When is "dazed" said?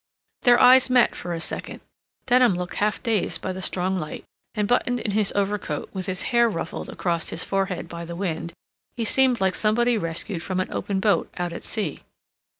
3.03-3.39